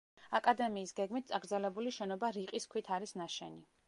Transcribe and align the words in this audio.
აკადემიის 0.37 0.93
გეგმით 0.99 1.27
წაგრძელებული 1.31 1.93
შენობა 1.97 2.31
რიყის 2.39 2.65
ქვით 2.73 2.91
არის 2.97 3.15
ნაშენი. 3.23 3.63